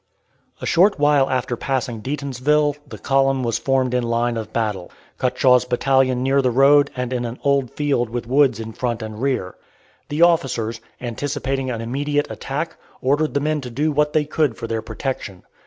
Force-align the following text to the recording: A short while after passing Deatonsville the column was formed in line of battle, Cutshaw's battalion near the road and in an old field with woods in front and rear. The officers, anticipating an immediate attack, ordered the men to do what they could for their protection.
A 0.59 0.65
short 0.65 0.97
while 0.97 1.29
after 1.29 1.55
passing 1.55 2.01
Deatonsville 2.01 2.75
the 2.87 2.97
column 2.97 3.43
was 3.43 3.59
formed 3.59 3.93
in 3.93 4.01
line 4.01 4.35
of 4.35 4.51
battle, 4.51 4.89
Cutshaw's 5.19 5.63
battalion 5.63 6.23
near 6.23 6.41
the 6.41 6.49
road 6.49 6.89
and 6.95 7.13
in 7.13 7.23
an 7.23 7.37
old 7.43 7.69
field 7.69 8.09
with 8.09 8.25
woods 8.25 8.59
in 8.59 8.73
front 8.73 9.03
and 9.03 9.21
rear. 9.21 9.53
The 10.09 10.23
officers, 10.23 10.81
anticipating 10.99 11.69
an 11.69 11.81
immediate 11.81 12.31
attack, 12.31 12.77
ordered 12.99 13.35
the 13.35 13.41
men 13.41 13.61
to 13.61 13.69
do 13.69 13.91
what 13.91 14.13
they 14.13 14.25
could 14.25 14.57
for 14.57 14.65
their 14.65 14.81
protection. 14.81 15.43